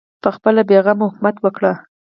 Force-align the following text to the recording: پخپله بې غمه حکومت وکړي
پخپله 0.23 0.61
بې 0.69 0.77
غمه 0.85 1.05
حکومت 1.11 1.35
وکړي 1.39 1.73